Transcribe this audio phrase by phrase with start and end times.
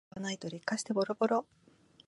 [0.03, 1.45] しばらく使わないと劣化してボロボロ